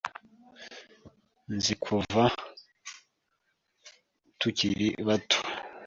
Nzi 1.55 1.73
kuva 1.83 2.23
tukiri 4.39 4.87
bato. 5.07 5.39